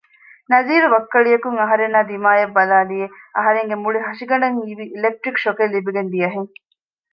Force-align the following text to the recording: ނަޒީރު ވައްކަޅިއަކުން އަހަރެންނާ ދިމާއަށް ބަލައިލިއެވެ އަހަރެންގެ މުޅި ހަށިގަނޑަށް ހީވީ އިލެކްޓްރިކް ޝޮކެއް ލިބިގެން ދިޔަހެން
ނަޒީރު 0.51 0.87
ވައްކަޅިއަކުން 0.93 1.57
އަހަރެންނާ 1.61 1.99
ދިމާއަށް 2.09 2.55
ބަލައިލިއެވެ 2.57 3.07
އަހަރެންގެ 3.37 3.75
މުޅި 3.83 3.99
ހަށިގަނޑަށް 4.07 4.57
ހީވީ 4.61 4.85
އިލެކްޓްރިކް 4.93 5.41
ޝޮކެއް 5.43 5.73
ލިބިގެން 5.75 6.09
ދިޔަހެން 6.13 6.51